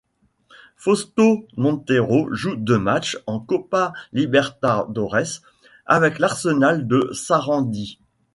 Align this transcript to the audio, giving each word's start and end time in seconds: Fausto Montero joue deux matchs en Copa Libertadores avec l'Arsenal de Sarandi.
Fausto 0.77 1.45
Montero 1.57 2.33
joue 2.33 2.55
deux 2.55 2.79
matchs 2.79 3.19
en 3.27 3.39
Copa 3.39 3.93
Libertadores 4.13 5.43
avec 5.85 6.17
l'Arsenal 6.17 6.87
de 6.87 7.11
Sarandi. 7.13 7.99